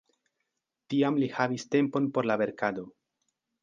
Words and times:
Tiam 0.93 1.21
li 1.25 1.29
havis 1.37 1.69
tempon 1.79 2.11
por 2.19 2.33
la 2.33 2.43
verkado. 2.47 2.91